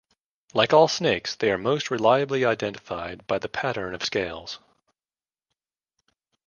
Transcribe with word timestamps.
Like 0.55 0.73
all 0.73 0.87
snakes, 0.87 1.35
they 1.35 1.51
are 1.51 1.59
most 1.59 1.91
reliably 1.91 2.43
identified 2.43 3.27
by 3.27 3.37
the 3.37 3.47
pattern 3.47 3.93
of 3.93 4.03
scales. 4.03 4.57